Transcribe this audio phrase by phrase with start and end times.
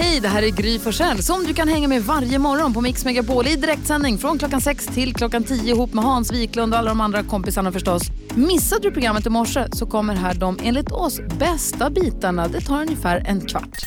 [0.00, 3.04] Hej, det här är Gry Forssell som du kan hänga med varje morgon på Mix
[3.04, 6.88] Megapol i direktsändning från klockan 6 till klockan 10 ihop med Hans Wiklund och alla
[6.88, 8.02] de andra kompisarna förstås.
[8.34, 12.48] Missade du programmet i morse så kommer här de enligt oss bästa bitarna.
[12.48, 13.78] Det tar ungefär en kvart.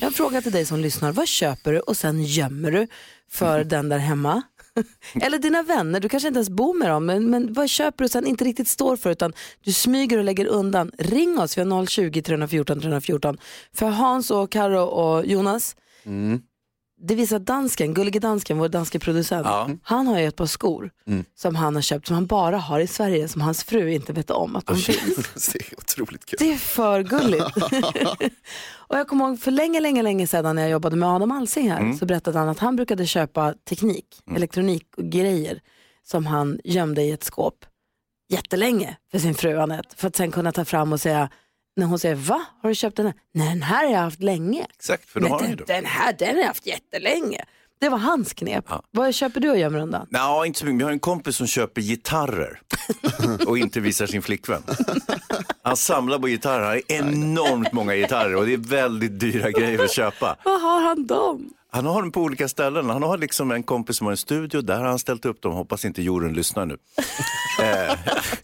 [0.00, 1.12] Jag har en fråga till dig som lyssnar.
[1.12, 2.86] Vad köper du och sen gömmer du
[3.30, 4.42] för den där hemma?
[5.22, 8.04] Eller dina vänner, du kanske inte ens bor med dem, men, men vad köper du
[8.04, 9.32] och sen inte riktigt står för utan
[9.64, 10.90] du smyger och lägger undan.
[10.98, 13.38] Ring oss, vi har 020 314 314.
[13.74, 16.40] För Hans och Karo och Jonas, mm
[17.00, 19.46] det visar dansken, gullige dansken, vår danske producent.
[19.82, 20.90] Han har ju ett par skor
[21.36, 24.30] som han har köpt som han bara har i Sverige som hans fru inte vet
[24.30, 25.48] om att de finns.
[25.52, 26.36] det är otroligt kul.
[26.38, 27.56] Det är för gulligt.
[28.68, 31.70] och jag kommer ihåg för länge, länge, länge sedan när jag jobbade med Adam Alsing
[31.70, 35.60] här så berättade han att han brukade köpa teknik, elektronik och grejer
[36.02, 37.64] som han gömde i ett skåp
[38.28, 41.30] jättelänge för sin fru Anette för att sen kunna ta fram och säga
[41.78, 43.14] när hon säger va, har du köpt den här?
[43.34, 44.66] Nej den här har jag haft länge.
[44.74, 45.64] Exakt, för då har den, det.
[45.66, 47.44] den här den har jag haft jättelänge.
[47.80, 48.64] Det var hans knep.
[48.90, 50.06] Vad köper du och gömmer undan?
[50.10, 50.80] Nej, inte så mycket.
[50.80, 52.60] Vi har en kompis som köper gitarrer
[53.46, 54.62] och inte visar sin flickvän.
[55.62, 59.84] Han samlar på gitarrer, han har enormt många gitarrer och det är väldigt dyra grejer
[59.84, 60.36] att köpa.
[60.44, 61.50] Vad har han dem?
[61.70, 62.90] Han har dem på olika ställen.
[62.90, 65.52] Han har liksom en kompis som har en studio, där har han ställt upp dem.
[65.52, 66.76] Hoppas inte jorden lyssnar nu.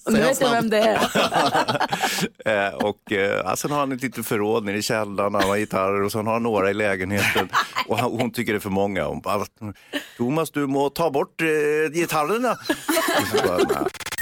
[0.07, 1.01] Och nu vet jag vem det är.
[2.45, 5.57] Eh, och eh, alltså, sen har han ett litet förråd nere i källaren, han har
[5.57, 7.49] gitarrer och sen har han några i lägenheten.
[7.87, 9.05] Och han, hon tycker det är för många.
[9.05, 9.45] Hon bara,
[10.17, 12.57] Thomas du må ta bort eh, gitarrerna.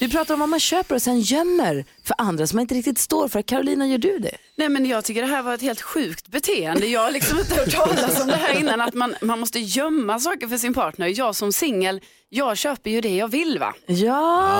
[0.00, 2.98] Vi pratar om vad man köper och sen gömmer för andra som man inte riktigt
[2.98, 3.42] står för.
[3.42, 4.36] Carolina, gör du det?
[4.56, 6.86] Nej men jag tycker det här var ett helt sjukt beteende.
[6.86, 10.18] Jag har liksom inte hört talas om det här innan att man, man måste gömma
[10.20, 11.18] saker för sin partner.
[11.18, 13.74] Jag som singel, jag köper ju det jag vill va?
[13.86, 13.94] Ja.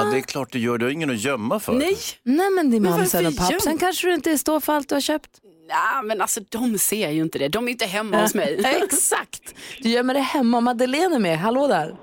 [0.05, 0.79] Ja, det är klart du gör.
[0.79, 1.73] Du har ingen att gömma för.
[1.73, 4.95] Nej, Nej men din varför och pappsen göm- kanske du inte står för allt du
[4.95, 5.31] har köpt.
[5.69, 7.49] nah, men alltså de ser ju inte det.
[7.49, 8.61] De är inte hemma hos mig.
[8.85, 9.55] Exakt.
[9.83, 10.61] Du gömmer det hemma.
[10.61, 11.39] Madeleine är med.
[11.39, 11.97] Hallå där.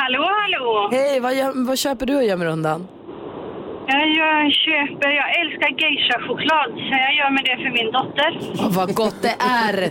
[0.00, 0.88] Hallå, hallå!
[0.92, 1.32] Hej, vad,
[1.66, 2.88] vad köper du och gömmer undan?
[3.88, 8.30] Jag, jag köper, jag älskar geisha-choklad så jag gör med det för min dotter.
[8.64, 9.34] Åh, vad gott det
[9.66, 9.76] är.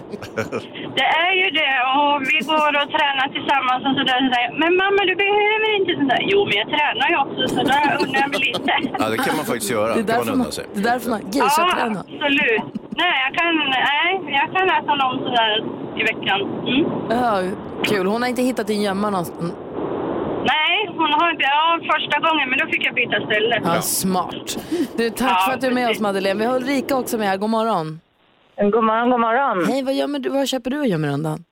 [0.99, 4.19] Det är ju det och vi går och tränar tillsammans och sådär.
[4.31, 6.21] Så men mamma du behöver inte sådär.
[6.31, 8.71] Jo men jag tränar ju också så där undrar jag mig lite.
[8.99, 9.91] Ja, det kan man faktiskt göra.
[9.95, 10.65] Det är man därför man, sig.
[10.73, 11.99] det är därför man Ja, geisha-tränar.
[12.13, 12.63] absolut.
[13.01, 13.51] Nej, jag kan,
[13.89, 14.09] nej,
[14.39, 15.51] jag kan äta någon sådär
[15.99, 16.39] i veckan.
[16.69, 16.81] Mm.
[17.09, 17.31] Ja,
[17.88, 18.06] kul.
[18.07, 19.53] Hon har inte hittat din gömma någonstans.
[20.53, 23.62] Nej, hon har inte, ja första gången men då fick jag byta ställe.
[23.63, 24.57] Ja, smart.
[24.97, 25.97] Du, tack Ja, för att du är med precis.
[25.97, 26.40] oss Madeleine.
[26.40, 27.38] Vi har Ulrika också med här.
[27.38, 28.00] God morgon.
[28.57, 29.66] God morgon, god morgon.
[29.66, 31.44] Hej, vad, gömmer du, vad köper du och gömmer undan?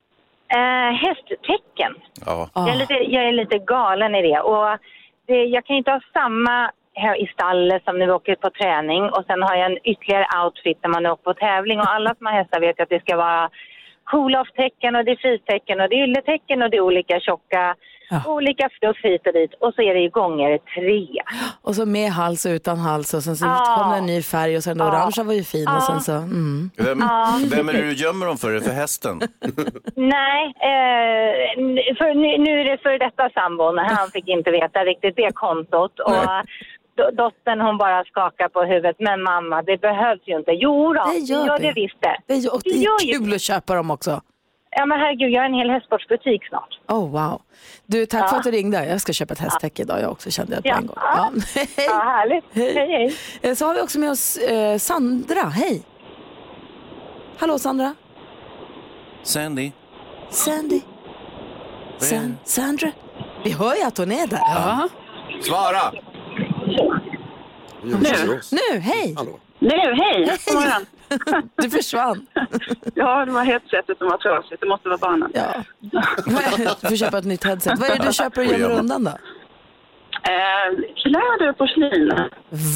[0.48, 1.92] Eh, hästtecken.
[2.26, 2.48] Ja.
[2.54, 4.40] Jag, är lite, jag är lite galen i det.
[4.40, 4.78] Och
[5.26, 9.02] det, jag kan inte ha samma här i stallet som när vi åker på träning
[9.04, 11.78] och sen har jag en ytterligare outfit när man åker på tävling.
[11.80, 13.50] Och alla som har hästar vet att det ska vara
[14.10, 17.74] cool-off-tecken och det är fristecken och det är ylletecken och det är olika tjocka,
[18.10, 18.22] Ja.
[18.26, 19.54] olika fluff hit och dit.
[19.60, 21.06] Och så är det ju gånger tre.
[21.62, 23.74] Och så med hals och utan hals och sen så Ja.
[23.78, 26.12] kom det en ny färg och sen den orangea var ju fin och sen så,
[26.12, 26.70] mm.
[26.76, 26.98] Vem,
[27.50, 28.50] vem är det du gömmer dem för?
[28.50, 29.20] Är det för hästen?
[29.96, 31.32] Nej, eh,
[31.98, 33.78] för nu, nu är det för detta sambon.
[33.78, 36.00] Han fick inte veta riktigt det kontot.
[36.00, 36.12] Och
[36.96, 38.96] dottern hon bara skakar på huvudet.
[38.98, 40.50] Men mamma, det behövs ju inte.
[40.52, 41.66] Jo då, Det gör det.
[41.66, 42.16] det visst det.
[42.26, 44.20] Det är, och det Det gör är ju kul att köpa dem också.
[44.76, 46.80] Ja men herregud, jag har en hel hästsportsbutik snart.
[46.88, 47.42] Oh wow.
[47.86, 48.38] Du, tack för Ja.
[48.38, 48.86] att du ringde.
[48.86, 50.76] Jag ska köpa ett hästtäcke idag jag också kände jag på Ja.
[50.76, 50.96] en gång.
[51.00, 51.30] Ja.
[51.54, 51.68] Hej.
[51.76, 52.44] Ja, härligt.
[52.52, 52.74] Hej.
[52.74, 53.50] Hej, hej.
[53.50, 55.40] Eh, Så har vi också med oss eh, Sandra.
[55.40, 55.82] Hej.
[57.38, 57.94] Hallå Sandra.
[59.22, 59.72] Sandy?
[60.30, 60.80] Sandy.
[61.98, 62.90] San Sandra.
[63.44, 64.38] Vi hör ju att hon är där.
[64.38, 64.88] Ja.
[65.42, 65.92] Svara!
[67.82, 69.14] Nu, hej.
[69.58, 70.38] Nu, hej!
[70.46, 70.86] God morgon.
[71.56, 72.26] Du försvann.
[72.94, 74.60] Ja, det var headsetet som var trasigt.
[74.60, 75.30] Det måste vara barnen.
[75.34, 75.62] Ja.
[76.80, 77.78] Du får köpa ett nytt headset.
[77.78, 79.10] Vad är det du köper och gömmer undan då?
[80.34, 80.68] Eh,
[81.02, 82.12] kläder och porslin.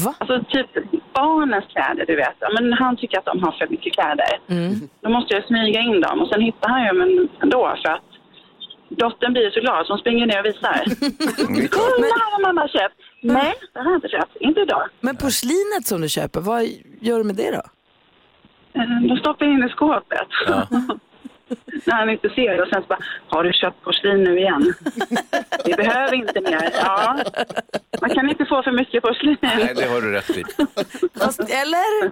[0.05, 0.13] Va?
[0.17, 0.67] Alltså typ
[1.13, 2.37] barnens kläder, du vet.
[2.59, 4.31] Men han tycker att de har för mycket kläder.
[5.01, 8.08] Då måste jag smyga in dem och sen hittar han ju dem ändå för att
[8.99, 10.83] dottern blir så glad så hon springer ner och visar.
[11.77, 12.95] Kolla här har mamma köpt.
[13.21, 14.35] Nej, det har jag inte köpt.
[14.39, 14.83] Inte idag.
[14.99, 16.63] Men porslinet som du köper, vad
[17.01, 17.61] gör du med det då?
[18.79, 20.27] Eh, Då stoppar jag in i skåpet.
[21.85, 22.61] när han inte ser det.
[22.63, 24.73] Och sen så bara, har du köpt porslin nu igen?
[25.65, 26.69] Vi behöver inte mer.
[26.85, 27.17] Ja,
[28.01, 29.37] man kan inte få för mycket porslin.
[29.41, 30.43] Nej, det har du rätt i.
[31.19, 32.11] Fast, eller?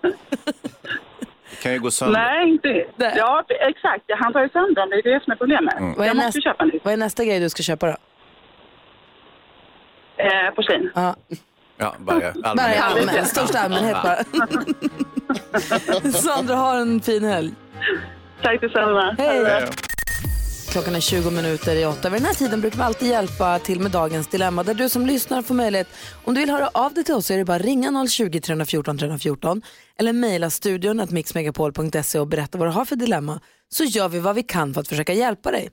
[1.57, 2.19] Det kan ju gå sönder.
[2.19, 4.03] Nej, inte Ja, exakt.
[4.19, 4.89] Han tar ju sönder dem.
[4.89, 5.75] Det är det som är problemet.
[5.79, 6.85] Vad är, Jag måste näst, köpa nytt.
[6.85, 7.95] vad är nästa grej du ska köpa då?
[10.17, 10.91] Eh, porslin.
[10.95, 11.15] Ja.
[11.77, 12.83] Ja, bara allmänhet.
[12.83, 14.17] allmän, största allmänhet bara.
[16.11, 17.51] Sandra, har en fin helg.
[18.41, 19.15] Tack detsamma.
[19.17, 19.63] Hej!
[20.71, 22.09] Klockan är 20 minuter i åtta.
[22.09, 24.63] Vid den här tiden brukar vi alltid hjälpa till med dagens dilemma.
[24.63, 25.87] Där du som lyssnar får möjlighet,
[26.23, 28.97] om du vill höra av dig till oss så är det bara ringa 020 314
[28.97, 29.61] 314
[29.99, 33.39] eller mejla studion att mixmegapol.se och berätta vad du har för dilemma.
[33.69, 35.69] Så gör vi vad vi kan för att försöka hjälpa dig.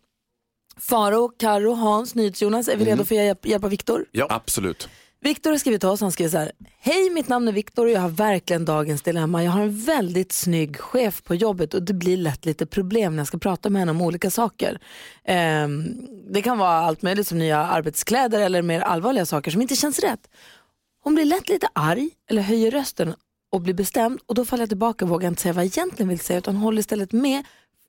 [0.77, 4.05] Faro, Karo, Hans, NyhetsJonas, är vi redo för att hjälpa, hjälpa Viktor?
[4.13, 4.27] Ja.
[4.31, 4.89] Absolut.
[5.25, 6.53] Viktor har skrivit till oss, han skriver så här.
[6.79, 9.45] Hej, mitt namn är Viktor och jag har verkligen dagens dilemma.
[9.45, 13.21] Jag har en väldigt snygg chef på jobbet och det blir lätt lite problem när
[13.21, 14.79] jag ska prata med henne om olika saker.
[15.25, 15.85] Ehm,
[16.33, 19.99] det kan vara allt möjligt som nya arbetskläder eller mer allvarliga saker som inte känns
[19.99, 20.31] rätt.
[21.03, 23.15] Hon blir lätt lite arg eller höjer rösten
[23.53, 26.09] och blir bestämd och då faller jag tillbaka och vågar inte säga vad jag egentligen
[26.09, 27.45] vill säga utan håller istället med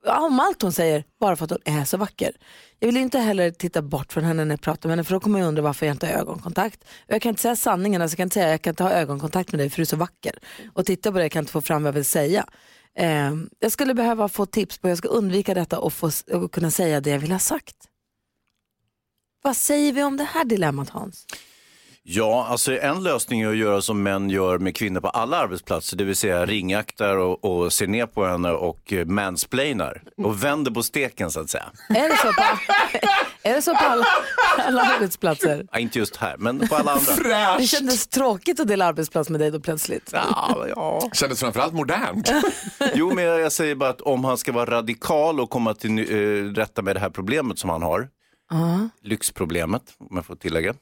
[0.07, 2.31] om allt hon säger bara för att hon är så vacker.
[2.79, 5.19] Jag vill inte heller titta bort från henne när jag pratar med henne för då
[5.19, 6.83] kommer jag undra varför jag inte har ögonkontakt.
[6.83, 8.91] Och jag kan inte säga sanningen, alltså jag kan inte säga jag kan inte ha
[8.91, 10.39] ögonkontakt med dig för du är så vacker.
[10.73, 12.45] Och titta på dig kan jag inte få fram vad jag vill säga.
[12.97, 16.51] Eh, jag skulle behöva få tips på hur jag ska undvika detta och, få, och
[16.51, 17.75] kunna säga det jag vill ha sagt.
[19.43, 21.25] Vad säger vi om det här dilemmat Hans?
[22.07, 25.97] Ja, alltså en lösning är att göra som män gör med kvinnor på alla arbetsplatser,
[25.97, 30.71] det vill säga ringaktar och, och ser ner på henne och eh, mansplainar och vänder
[30.71, 31.63] på steken så att säga.
[31.89, 32.43] Är det så på,
[33.43, 34.05] är det så på alla,
[34.57, 35.67] alla arbetsplatser?
[35.71, 37.57] Ja, inte just här, men på alla andra.
[37.57, 40.09] Det kändes tråkigt att dela arbetsplats med dig då plötsligt.
[40.13, 41.09] Ja, ja.
[41.13, 42.31] Kändes framförallt modernt.
[42.93, 46.53] Jo, men jag, säger bara att om han ska vara radikal och komma till uh,
[46.53, 48.07] rätta med det här problemet som han har,
[48.49, 48.89] Ja.
[49.03, 50.73] lyxproblemet om jag får tillägga.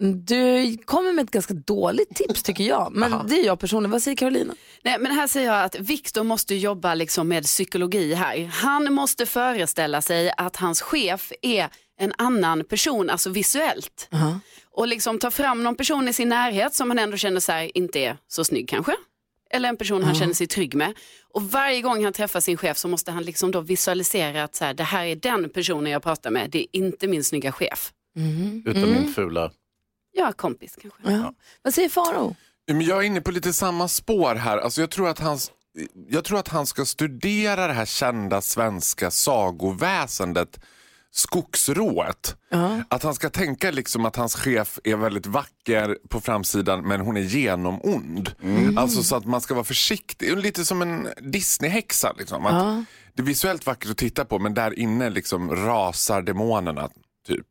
[0.00, 2.92] Du kommer med ett ganska dåligt tips tycker jag.
[2.92, 3.90] Men det är jag personligen.
[3.90, 4.54] Vad säger Carolina?
[4.82, 8.44] Nej, men här säger jag att Viktor måste jobba liksom med psykologi här.
[8.52, 11.68] Han måste föreställa sig att hans chef är
[12.00, 14.08] en annan person, alltså visuellt.
[14.70, 17.76] Och liksom ta fram någon person i sin närhet som han ändå känner så här,
[17.78, 18.92] inte är så snygg kanske.
[19.50, 20.20] Eller en person han Ja.
[20.20, 20.94] känner sig trygg med.
[21.34, 24.64] Och varje gång han träffar sin chef så måste han liksom då visualisera att så
[24.64, 27.92] här, det här är den personen jag pratar med, det är inte min snygga chef.
[28.64, 28.90] Utan Mm.
[29.02, 29.50] min fula.
[30.18, 31.12] Ja, kompis kanske.
[31.12, 31.34] Ja.
[31.62, 32.36] Vad säger Faro?
[32.66, 34.58] Men Jag är inne på lite samma spår här.
[34.58, 35.50] Alltså jag, tror att hans,
[36.08, 40.60] jag tror att han ska studera det här kända svenska sagoväsendet
[41.10, 42.36] Skogsrået.
[42.88, 47.16] Att han ska tänka liksom att hans chef är väldigt vacker på framsidan men hon
[47.16, 48.34] är genomond.
[48.76, 50.38] Alltså så att man ska vara försiktig.
[50.38, 52.12] Lite som en Disney-häxa.
[52.18, 52.46] Liksom.
[52.46, 52.84] Att Ja.
[53.14, 56.88] Det är visuellt vackert att titta på men där inne liksom rasar demonerna.
[57.26, 57.46] Typ.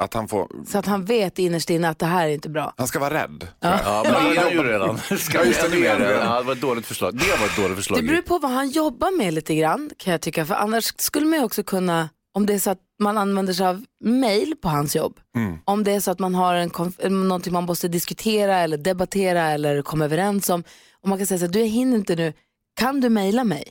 [0.00, 2.74] Att han får, Så att han vet innerst inne att det här är inte bra.
[2.76, 3.46] han ska vara rädd.
[3.60, 4.98] Ja, men det är han ju redan.
[4.98, 6.02] Ska Ja, just det, redan.
[6.26, 7.14] Ja, det var ett dåligt förslag.
[7.18, 7.98] Det var ett dåligt förslag.
[7.98, 10.46] Det beror på vad han jobbar med lite grann kan jag tycka.
[10.46, 13.66] För annars skulle man ju också kunna, om det är så att man använder sig
[13.66, 15.20] av mail på hans jobb.
[15.64, 19.42] Om det är så att man har en konf- någonting man måste diskutera eller debattera
[19.50, 20.64] eller komma överens om.
[21.02, 22.32] Och man kan säga så här, du jag hinner inte nu,
[22.80, 23.64] kan du mejla mig?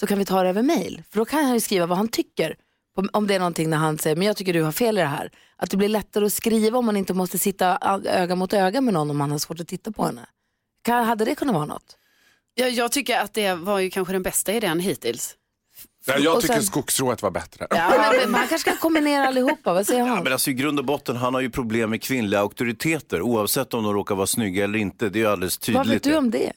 [0.00, 1.02] Så kan vi ta det över mail.
[1.10, 2.56] För då kan han ju skriva vad han tycker.
[3.12, 5.06] Om det är någonting när han säger, men jag tycker du har fel i det
[5.06, 5.30] här.
[5.56, 8.94] Att det blir lättare att skriva om man inte måste sitta öga mot öga med
[8.94, 10.26] någon om man har svårt att titta på henne.
[10.84, 11.96] Kan, hade det kunnat vara något?
[12.54, 15.36] Jag, jag tycker att det var ju kanske den bästa idén hittills.
[16.06, 17.66] Nej, jag tycker sen- Skogsrået var bättre.
[17.70, 20.24] Ja, men man kanske kan kombinera allihopa, vad säger Ja, han?
[20.24, 23.84] men alltså, I grund och botten, han har ju problem med kvinnliga auktoriteter oavsett om
[23.84, 25.08] de råkar vara snygga eller inte.
[25.08, 25.78] Det är ju alldeles tydligt.
[25.78, 26.52] Vad vet du om det?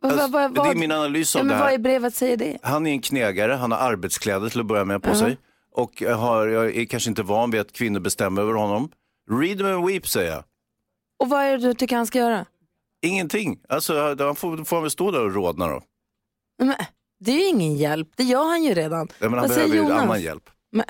[0.00, 1.72] Vad, Alltså, vad, vad, det är vad, min analys ja, av men det vad i
[1.72, 1.78] här.
[1.78, 2.58] brevet säger det?
[2.62, 5.14] Han är en knegare, han har arbetskläder till att börja med på Ja.
[5.18, 5.38] sig.
[5.76, 8.90] Och har, jag är kanske inte van vid att kvinnor bestämmer över honom.
[9.30, 10.44] Read them and weep säger jag.
[11.18, 12.46] Och vad är det du tycker han ska göra?
[13.02, 13.60] Ingenting.
[13.68, 15.82] Alltså, han får, får han väl stå där och rodna då.
[16.58, 16.74] Men,
[17.20, 19.08] det är ju ingen hjälp, det gör han ju redan.
[19.18, 20.02] Ja, men han vad behöver ju Jonas?
[20.02, 20.50] annan hjälp.
[20.72, 20.84] Men,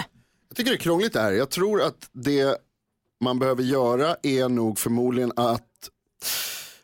[0.48, 1.32] Jag tycker det är krångligt det här.
[1.32, 2.56] Jag tror att det
[3.20, 5.62] man behöver göra är nog förmodligen att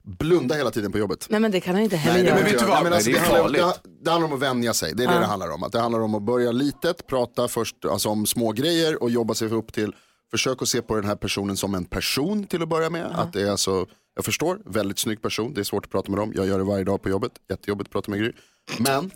[0.03, 1.27] blunda hela tiden på jobbet.
[1.31, 2.35] nej men det kan han inte heller Nej, göra.
[2.35, 2.83] men vet du vad?
[2.83, 4.95] Men alltså, Nej, det, handlar, det, det handlar om att vänja sig.
[4.95, 5.21] Det är det Ja.
[5.21, 5.63] det handlar om.
[5.63, 9.35] Att det handlar om att börja litet, prata först alltså, om små grejer och jobba
[9.35, 9.95] sig upp till.
[10.31, 13.07] Försök att se på den här personen som en person till att börja med.
[13.07, 15.55] Att det är alltså, jag förstår, väldigt snygg person.
[15.55, 16.33] Det är svårt att prata med dem.
[16.37, 17.33] Jag gör det varje dag på jobbet.
[17.51, 18.33] Jättejobbigt att prata med Gry.
[18.79, 19.11] Men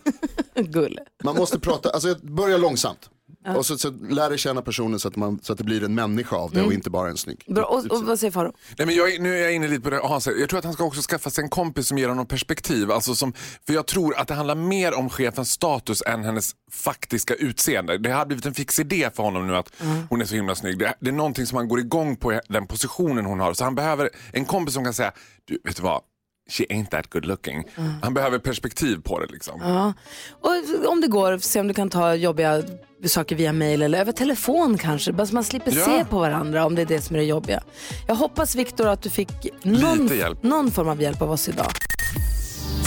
[0.73, 1.01] Gulle.
[1.25, 3.11] man måste prata, alltså börja långsamt.
[3.55, 5.95] Och så, så lär dig känna personen så att, man, så att det blir en
[5.95, 7.45] människa av det och inte bara en snygg.
[7.47, 7.65] Bra.
[7.65, 8.53] Och, och vad säger Faro?
[8.79, 10.41] Nej, men jag, nu är jag inne lite på det Hans säger.
[10.41, 12.91] Jag tror att han ska också skaffa sig en kompis som ger honom perspektiv.
[12.91, 13.33] Alltså som,
[13.67, 17.99] för jag tror att det handlar mer om chefens status än hennes faktiska utseende.
[17.99, 19.73] Det har blivit en fix idé för honom nu att
[20.11, 20.79] hon är så himla snygg.
[20.79, 23.55] Det, det är någonting som han går igång på den positionen hon har.
[23.55, 25.13] Så han behöver en kompis som kan säga,
[25.45, 26.03] du vet du vad,
[26.51, 27.65] she ain't that good looking.
[28.03, 29.61] Han behöver perspektiv på det liksom.
[29.61, 29.93] Ja.
[30.31, 32.63] Och om det går, se om du kan ta jobbiga
[33.07, 35.13] saker via mail eller över telefon kanske.
[35.13, 35.85] Bara så man slipper Ja.
[35.85, 37.63] se på varandra om det är det som är det jobbiga.
[38.07, 39.29] Jag hoppas Viktor att du fick
[39.63, 40.11] någon,
[40.41, 41.71] någon form av hjälp av oss idag.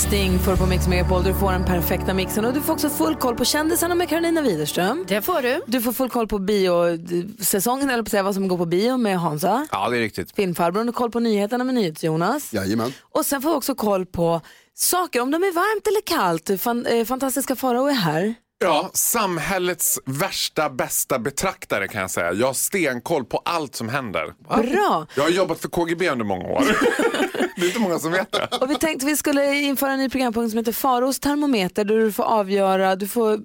[0.08, 1.24] Sting för på Mix Megapol.
[1.24, 4.42] Du får den perfekta mixen och du får också full koll på kändisarna med Carolina
[4.42, 5.06] Widerström.
[5.08, 5.62] Det får du.
[5.68, 9.20] Du får full koll på biosäsongen, eller på säga vad som går på bio med
[9.20, 9.68] Hansa.
[9.72, 10.36] Ja, det är riktigt.
[10.36, 12.54] Filmfarbrorn och koll på nyheterna med NyhetsJonas.
[12.54, 12.94] Jajamän.
[13.02, 14.42] Och sen får vi också koll på
[14.74, 16.62] saker, om de är varmt eller kallt.
[16.62, 18.36] Fan, eh, fantastiska Farao är här.
[18.62, 22.34] Ja, samhällets värsta, bästa betraktare kan jag säga.
[22.34, 24.34] Jag har stenkoll på allt som händer.
[24.48, 25.08] Bra!
[25.16, 26.64] Jag har jobbat för KGB under många år.
[27.56, 28.48] det är inte många som vet det.
[28.62, 32.12] Och vi tänkte vi skulle införa en ny programpunkt som heter Faros termometer där du
[32.12, 33.40] får avgöra, du får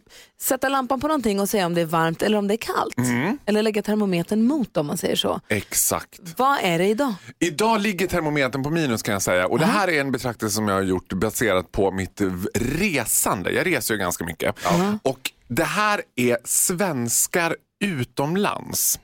[0.44, 2.98] sätta lampan på någonting och säga om det är varmt eller om det är kallt.
[2.98, 3.38] Mm.
[3.46, 5.40] Eller lägga termometern mot om man säger så.
[5.48, 6.20] Exakt.
[6.36, 7.14] Vad är det idag?
[7.38, 9.46] Idag ligger termometern på minus kan jag säga.
[9.46, 12.20] Och det här är en betraktelse som jag har gjort baserat på mitt
[12.54, 13.50] resande.
[13.50, 14.56] Jag reser ju ganska mycket.
[15.02, 18.98] Och det här är svenskar utomlands.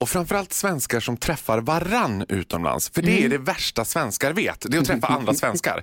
[0.00, 2.90] Och framförallt svenskar som träffar varann utomlands.
[2.90, 4.66] För det är det värsta svenskar vet.
[4.70, 5.82] Det är att träffa andra svenskar.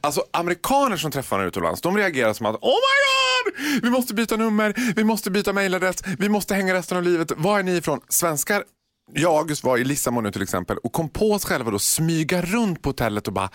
[0.00, 3.82] Alltså amerikaner som träffar varandra utomlands, de reagerar som att Oh my god!
[3.82, 7.32] Vi måste byta nummer, vi måste byta mailadress, vi måste hänga resten av livet.
[7.36, 8.00] Var är ni ifrån?
[8.08, 8.64] Svenskar
[9.12, 11.78] jag och August var i Lissabon nu till exempel och kom på oss själva då
[11.78, 13.50] smyga runt på hotellet och bara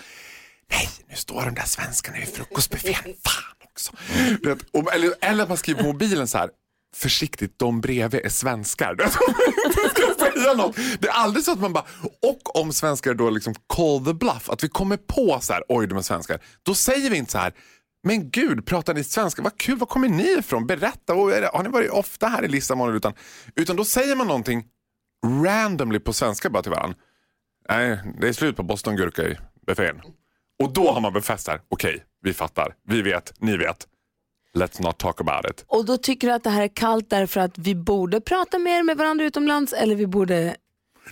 [0.71, 2.95] Nej, nu står de där svenskarna i frukostbuffén.
[3.03, 3.93] Fan också.
[4.43, 6.49] Vet, och, eller, eller man skriver på mobilen så här.
[6.95, 8.95] Försiktigt, de bredvid är svenskar.
[10.99, 11.85] Det är aldrig så att man bara,
[12.21, 15.87] och om svenskar då liksom call the bluff, att vi kommer på så här, oj
[15.87, 16.39] de är svenskar.
[16.63, 17.53] Då säger vi inte så här,
[18.03, 19.41] men gud, pratar ni svenska?
[19.41, 20.67] Vad kul, var kommer ni ifrån?
[20.67, 22.95] Berätta, har ni varit ofta här i Lissabon?
[22.95, 23.13] Utan,
[23.55, 24.65] utan då säger man någonting
[25.43, 26.97] randomly på svenska bara till varandra.
[27.69, 30.01] Nej, det är slut på bostongurka i buffén.
[30.63, 33.87] Och då har man befäst här, okej, vi fattar, vi vet, ni vet.
[34.57, 35.65] Let's not talk about it.
[35.67, 38.83] Och då tycker du att det här är kallt därför att vi borde prata mer
[38.83, 40.55] med varandra utomlands eller vi borde...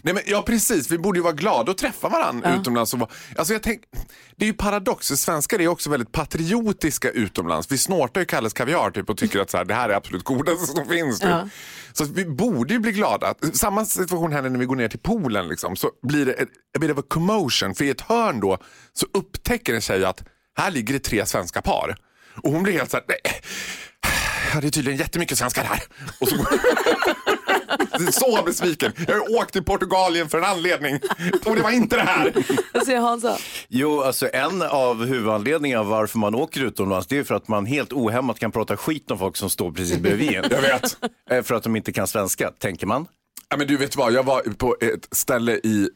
[0.02, 2.62] Nej, men, ja precis, vi borde ju vara glada och träffa varandra Ja.
[2.62, 2.94] utomlands.
[2.94, 3.82] Och alltså, jag tänk,
[4.36, 7.72] det är ju paradox, svenskar är också väldigt patriotiska utomlands.
[7.72, 10.24] Vi snortar ju Kalles Kaviar typ, och tycker att så här, det här är absolut
[10.24, 11.20] godaste som finns.
[11.20, 11.30] Typ.
[11.30, 11.50] Ja.
[11.94, 13.34] Så att vi borde ju bli glada.
[13.54, 15.48] Samma situation händer när vi går ner till poolen.
[15.48, 17.76] Liksom, så blir det a bit of a commotion.
[17.76, 18.58] För i ett hörn då
[18.94, 20.24] så upptäcker en tjej att
[20.58, 21.96] här ligger det tre svenska par.
[22.44, 23.42] Och hon blir helt så här, nej.
[24.54, 25.84] Ja, det är tydligen jättemycket svenskar här.
[26.20, 26.36] Och så
[28.12, 28.92] så besviken.
[29.08, 31.00] Jag har åkt till Portugalien för en anledning.
[31.46, 32.34] Och det var inte det här.
[32.74, 33.38] Vad säger Hansa?
[33.68, 37.94] Jo, alltså en av huvudanledningarna varför man åker utomlands det är för att man helt
[37.94, 40.46] ohämmat kan prata skit om folk som står precis bredvid en.
[40.52, 40.98] Jag vet.
[41.32, 43.06] Eh, För att de inte kan svenska, tänker man.
[43.50, 45.90] Ja, men du vet vad, jag var på ett ställe i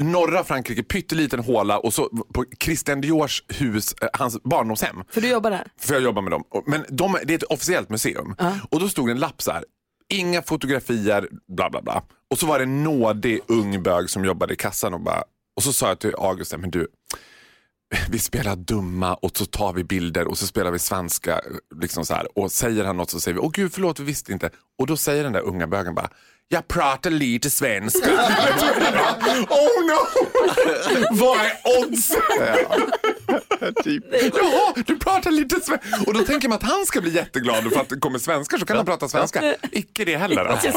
[0.00, 4.96] norra Frankrike, pytteliten håla och så på Christian Diors hus, eh, hans barndomshem.
[5.10, 5.72] För du jobbar där?
[5.80, 6.44] För jag jobbar med dem.
[6.66, 8.34] Men de, det är ett officiellt museum.
[8.70, 9.64] Och då stod en lapp så här.
[10.08, 12.02] Inga fotografier, bla bla bla.
[12.30, 15.22] Och så var det en nådig ung bög som jobbade i kassan och bara,
[15.56, 16.86] och så sa jag till August, men du,
[18.10, 21.40] vi spelar dumma och så tar vi bilder och så spelar vi svenska.
[21.80, 22.38] Liksom så här.
[22.38, 24.50] Och säger han något så säger vi, åh gud förlåt vi visste inte.
[24.78, 26.08] Och då säger den där unga bögen bara,
[26.48, 28.10] jag pratar lite svenska.
[29.50, 29.98] oh no!
[31.10, 32.20] Vad är oddsen?
[33.84, 34.04] Typ.
[34.34, 35.96] Jaha, du pratar lite svenska.
[36.06, 38.66] Och då tänker man att han ska bli jätteglad för att det kommer svenskar så
[38.66, 39.54] kan han prata svenska.
[39.72, 40.68] Icke det heller alltså.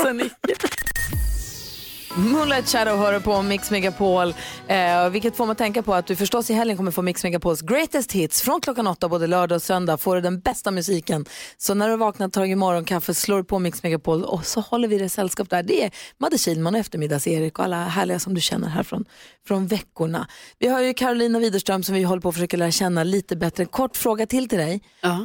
[2.17, 4.34] Moonlight Shadow hör på Mix Megapol,
[4.67, 7.62] eh, vilket får man tänka på att du förstås i helgen kommer få Mix Megapols
[7.62, 9.98] greatest hits från klockan åtta både lördag och söndag.
[9.98, 11.25] Får du den bästa musiken.
[11.57, 14.88] Så när du vaknar, tar du morgonkaffe, slår du på Mix Megapol och så håller
[14.88, 15.63] vi det sällskap där.
[15.63, 19.05] Det är Madde Kihlman och eftermiddags-Erik och alla härliga som du känner här från,
[19.48, 20.27] från veckorna.
[20.60, 23.63] Vi har ju Carolina Widerström som vi håller på att försöka lära känna lite bättre.
[23.63, 24.81] En kort fråga till till dig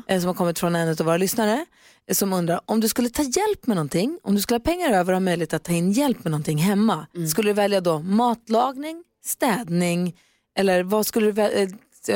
[0.09, 1.67] eh, som har kommit från en av våra lyssnare
[2.11, 5.13] som undrar om du skulle ta hjälp med någonting, om du skulle ha pengar över
[5.13, 9.05] och ha möjlighet att ta in hjälp med någonting hemma, skulle du välja då matlagning,
[9.25, 10.17] städning
[10.59, 11.67] eller vad skulle du välja?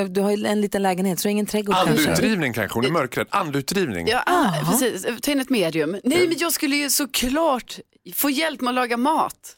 [0.08, 2.10] Du har ju en liten lägenhet så ingen trädgård kanske?
[2.10, 3.26] Andutdrivning kanske, hon är mörkrädd.
[3.30, 4.08] Andutdrivning.
[4.08, 5.06] Ja, ah, precis.
[5.22, 5.90] Ta in ett medium.
[6.04, 7.78] Nej, men jag skulle ju såklart
[8.14, 9.56] få hjälp med att laga mat.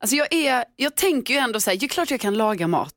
[0.00, 2.68] Alltså jag, är, jag tänker ju ändå så här, det är klart jag kan laga
[2.68, 2.94] mat.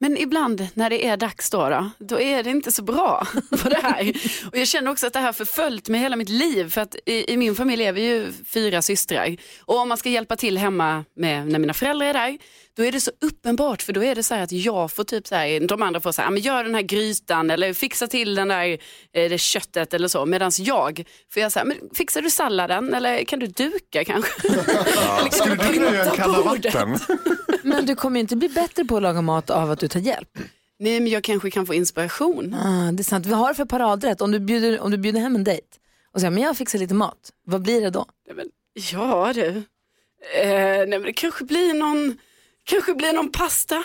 [0.00, 3.26] Men ibland när det är dags då, då, då är det inte så bra
[3.62, 4.12] på det här.
[4.52, 6.70] Och jag känner också att det här förföljt mig hela mitt liv.
[6.70, 9.36] För att i, i min familj är vi ju fyra systrar.
[9.64, 12.38] Och om man ska hjälpa till hemma med, när mina föräldrar är där,
[12.76, 13.82] då är det så uppenbart.
[13.82, 16.12] För då är det så här att jag får typ så här, de andra får
[16.12, 18.78] så här, "Ja, men gör den här grytan eller fixa till den där,
[19.12, 20.26] eh, det köttet eller så.
[20.26, 24.48] Medan jag, får jag så här, men fixar du salladen eller kan du duka kanske?
[24.48, 24.64] Eller
[25.20, 26.98] kan Skulle du kunna göra en kalla vatten?
[27.66, 30.00] Men du kommer ju inte bli bättre på att laga mat av att du tar
[30.00, 30.38] hjälp.
[30.78, 32.54] Nej men jag kanske kan få inspiration.
[32.54, 33.26] Ah, det är sant.
[33.26, 34.20] Vad har du för paradrätt?
[34.20, 35.66] Om du bjuder, om du bjuder hem en dejt
[36.12, 38.06] och säger men jag fixar lite mat, vad blir det då?
[38.26, 38.46] Nej, men,
[38.92, 42.18] ja du, eh, nej, men det kanske blir någon,
[42.64, 43.84] kanske blir någon pasta.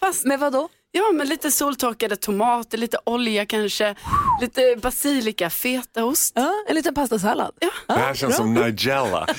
[0.00, 0.28] pasta.
[0.28, 0.68] Med vad då?
[0.90, 3.94] Ja, men lite soltorkade tomater, lite olja kanske,
[4.40, 6.32] lite basilika, fetaost.
[6.36, 7.54] Ja, en liten pastasallad.
[7.60, 7.70] Ja.
[7.86, 9.26] Det här känns som Nigella.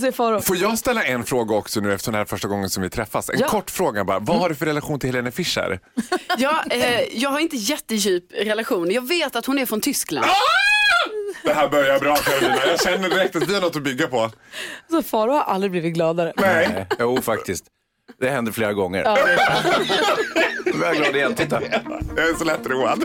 [0.00, 0.40] Säger Faro?
[0.40, 2.90] Får jag ställa en fråga också nu eftersom det här är första gången som vi
[2.90, 3.30] träffas?
[3.30, 3.48] En Ja.
[3.48, 4.18] kort fråga bara.
[4.18, 5.80] Vad har du för relation till Helene Fischer?
[6.38, 8.90] Ja, eh, jag har inte jättedjup relation.
[8.90, 10.26] Jag vet att hon är från Tyskland.
[11.44, 12.56] Det här börjar bra Karolina.
[12.66, 14.30] Jag känner direkt att vi har något att bygga på.
[14.90, 16.32] Så Faro har aldrig blivit gladare.
[16.36, 16.86] Nej.
[16.98, 17.64] Jo, faktiskt.
[18.20, 19.02] Det händer flera gånger.
[19.04, 21.34] Ja, det är Nu är jag glad igen.
[21.34, 21.62] Titta.
[22.16, 23.04] Jag är så lättroad.